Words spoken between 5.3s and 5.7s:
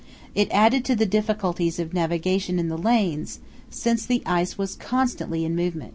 in